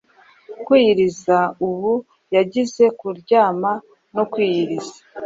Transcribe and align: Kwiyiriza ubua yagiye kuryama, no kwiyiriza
Kwiyiriza 0.65 1.37
ubua 1.65 1.95
yagiye 2.35 2.85
kuryama, 2.99 3.71
no 4.15 4.23
kwiyiriza 4.31 4.97